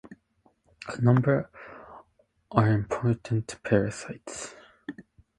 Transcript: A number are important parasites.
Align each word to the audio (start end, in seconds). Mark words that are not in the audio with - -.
A 0.87 0.99
number 0.99 1.51
are 2.51 2.69
important 2.73 3.55
parasites. 3.61 4.55